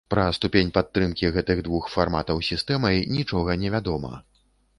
[0.11, 4.13] Пра ступень падтрымкі гэтых двух фарматаў сістэмай нічога не вядома.